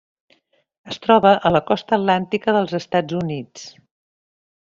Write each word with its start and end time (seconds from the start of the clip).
Es 0.93 0.97
troba 1.03 1.33
a 1.49 1.51
la 1.55 1.61
costa 1.67 1.95
atlàntica 1.99 2.57
dels 2.57 2.75
Estats 2.81 3.19
Units. 3.23 3.67